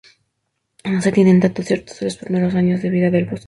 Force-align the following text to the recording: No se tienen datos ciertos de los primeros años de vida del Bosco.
No 0.83 0.99
se 0.99 1.11
tienen 1.11 1.39
datos 1.39 1.67
ciertos 1.67 1.99
de 1.99 2.07
los 2.07 2.17
primeros 2.17 2.55
años 2.55 2.81
de 2.81 2.89
vida 2.89 3.11
del 3.11 3.25
Bosco. 3.25 3.39